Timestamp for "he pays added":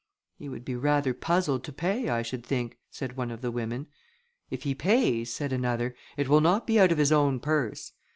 4.63-5.53